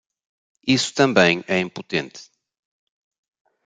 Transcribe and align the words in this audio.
Isso 0.67 0.95
também 0.95 1.43
é 1.47 1.59
impotente 1.59 2.21